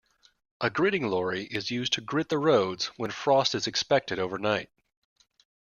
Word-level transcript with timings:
A 0.61 0.71
gritting 0.71 1.05
lorry 1.05 1.43
is 1.43 1.69
used 1.69 1.93
to 1.93 2.01
grit 2.01 2.29
the 2.29 2.39
roads 2.39 2.85
when 2.97 3.11
frost 3.11 3.53
is 3.53 3.67
expected 3.67 4.17
overnight 4.17 4.71